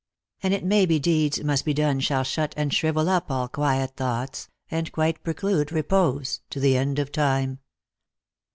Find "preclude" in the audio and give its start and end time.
5.23-5.71